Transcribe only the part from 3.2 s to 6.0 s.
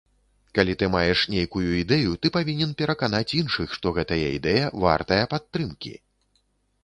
іншых, што гэтая ідэя вартая падтрымкі.